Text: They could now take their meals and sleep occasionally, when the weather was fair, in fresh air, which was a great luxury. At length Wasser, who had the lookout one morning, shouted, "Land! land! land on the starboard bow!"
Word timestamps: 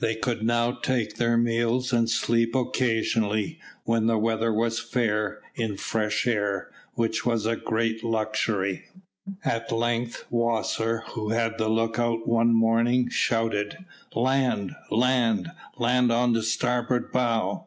They 0.00 0.14
could 0.14 0.42
now 0.42 0.72
take 0.72 1.16
their 1.16 1.36
meals 1.36 1.92
and 1.92 2.08
sleep 2.08 2.54
occasionally, 2.54 3.60
when 3.84 4.06
the 4.06 4.16
weather 4.16 4.50
was 4.50 4.80
fair, 4.80 5.40
in 5.56 5.76
fresh 5.76 6.26
air, 6.26 6.70
which 6.94 7.26
was 7.26 7.44
a 7.44 7.54
great 7.54 8.02
luxury. 8.02 8.86
At 9.44 9.70
length 9.70 10.24
Wasser, 10.30 11.02
who 11.10 11.28
had 11.32 11.58
the 11.58 11.68
lookout 11.68 12.26
one 12.26 12.54
morning, 12.54 13.10
shouted, 13.10 13.76
"Land! 14.14 14.74
land! 14.90 15.50
land 15.76 16.10
on 16.10 16.32
the 16.32 16.42
starboard 16.42 17.12
bow!" 17.12 17.66